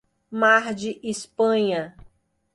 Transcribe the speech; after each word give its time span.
Mar 0.31 0.73
de 0.73 0.99
Espanha 1.03 1.95